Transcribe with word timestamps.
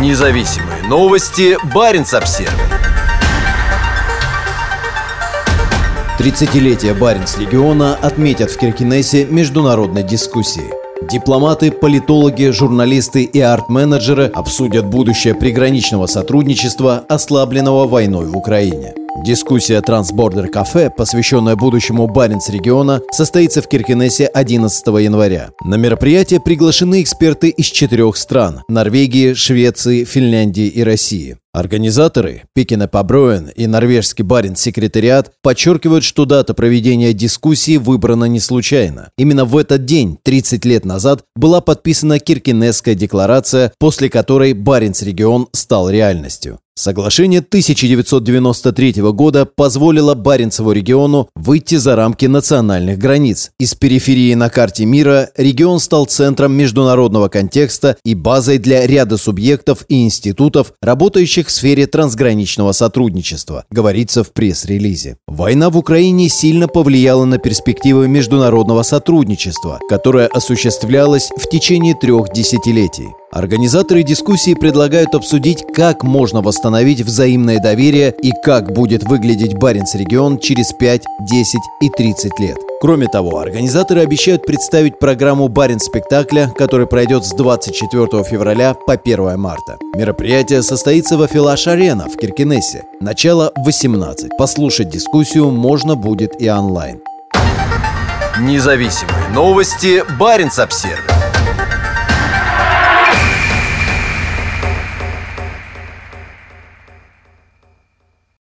Независимые 0.00 0.82
новости. 0.88 1.56
Барин 1.72 2.02
обсерва 2.02 2.52
30-летие 6.18 6.94
Баренц 6.94 7.38
региона 7.38 7.94
отметят 7.94 8.50
в 8.50 8.58
Киркинессе 8.58 9.24
международной 9.26 10.02
дискуссии. 10.02 10.72
Дипломаты, 11.08 11.70
политологи, 11.70 12.50
журналисты 12.50 13.22
и 13.22 13.40
арт-менеджеры 13.40 14.26
обсудят 14.34 14.86
будущее 14.86 15.34
приграничного 15.34 16.06
сотрудничества, 16.06 17.04
ослабленного 17.08 17.86
войной 17.86 18.26
в 18.26 18.36
Украине. 18.36 18.94
Дискуссия 19.16 19.80
Трансбордер 19.80 20.48
Кафе, 20.48 20.90
посвященная 20.90 21.54
будущему 21.54 22.08
Баренц 22.08 22.48
региона, 22.50 23.00
состоится 23.12 23.62
в 23.62 23.68
Киркинессе 23.68 24.26
11 24.26 24.86
января. 24.86 25.50
На 25.64 25.76
мероприятие 25.76 26.40
приглашены 26.40 27.00
эксперты 27.00 27.48
из 27.48 27.66
четырех 27.66 28.16
стран– 28.16 28.62
Норвегии, 28.68 29.34
Швеции, 29.34 30.04
Финляндии 30.04 30.66
и 30.66 30.82
России. 30.82 31.38
Организаторы 31.54 32.42
Пикина 32.52 32.88
Паброен 32.88 33.48
и 33.54 33.68
норвежский 33.68 34.24
барин 34.24 34.56
секретариат 34.56 35.30
подчеркивают, 35.40 36.02
что 36.02 36.24
дата 36.24 36.52
проведения 36.52 37.12
дискуссии 37.12 37.76
выбрана 37.76 38.24
не 38.24 38.40
случайно. 38.40 39.10
Именно 39.16 39.44
в 39.44 39.56
этот 39.56 39.84
день, 39.84 40.18
30 40.20 40.64
лет 40.64 40.84
назад, 40.84 41.22
была 41.36 41.60
подписана 41.60 42.18
Киркинесская 42.18 42.96
декларация, 42.96 43.72
после 43.78 44.10
которой 44.10 44.52
Баренц-регион 44.52 45.46
стал 45.52 45.88
реальностью. 45.90 46.58
Соглашение 46.76 47.38
1993 47.38 48.94
года 49.12 49.46
позволило 49.46 50.14
Баренцеву 50.14 50.72
региону 50.72 51.28
выйти 51.36 51.76
за 51.76 51.94
рамки 51.94 52.26
национальных 52.26 52.98
границ. 52.98 53.52
Из 53.60 53.76
периферии 53.76 54.34
на 54.34 54.50
карте 54.50 54.84
мира 54.84 55.30
регион 55.36 55.78
стал 55.78 56.06
центром 56.06 56.52
международного 56.54 57.28
контекста 57.28 57.96
и 58.04 58.16
базой 58.16 58.58
для 58.58 58.88
ряда 58.88 59.18
субъектов 59.18 59.84
и 59.88 60.02
институтов, 60.02 60.72
работающих 60.82 61.43
в 61.46 61.50
сфере 61.50 61.86
трансграничного 61.86 62.72
сотрудничества, 62.72 63.64
говорится 63.70 64.24
в 64.24 64.32
пресс-релизе. 64.32 65.16
Война 65.26 65.70
в 65.70 65.76
Украине 65.76 66.28
сильно 66.28 66.68
повлияла 66.68 67.24
на 67.24 67.38
перспективы 67.38 68.08
международного 68.08 68.82
сотрудничества, 68.82 69.80
которое 69.88 70.26
осуществлялось 70.26 71.30
в 71.36 71.48
течение 71.48 71.94
трех 71.94 72.32
десятилетий. 72.32 73.08
Организаторы 73.34 74.04
дискуссии 74.04 74.54
предлагают 74.54 75.16
обсудить, 75.16 75.64
как 75.74 76.04
можно 76.04 76.40
восстановить 76.40 77.00
взаимное 77.00 77.58
доверие 77.58 78.14
и 78.22 78.30
как 78.44 78.72
будет 78.72 79.02
выглядеть 79.02 79.54
Баренц-регион 79.54 80.38
через 80.38 80.72
5, 80.72 81.02
10 81.18 81.60
и 81.82 81.90
30 81.90 82.38
лет. 82.38 82.56
Кроме 82.80 83.08
того, 83.08 83.40
организаторы 83.40 84.02
обещают 84.02 84.46
представить 84.46 85.00
программу 85.00 85.48
Баренц-спектакля, 85.48 86.52
который 86.56 86.86
пройдет 86.86 87.24
с 87.24 87.32
24 87.32 88.22
февраля 88.22 88.74
по 88.86 88.92
1 88.92 89.36
марта. 89.36 89.78
Мероприятие 89.96 90.62
состоится 90.62 91.16
в 91.16 91.22
Афилаш-арена 91.22 92.08
в 92.08 92.16
Киркинессе. 92.16 92.84
Начало 93.00 93.50
18. 93.56 94.30
Послушать 94.38 94.90
дискуссию 94.90 95.50
можно 95.50 95.96
будет 95.96 96.40
и 96.40 96.48
онлайн. 96.48 97.00
Независимые 98.38 99.28
новости. 99.30 100.04
Баренц-обсервис 100.20 101.13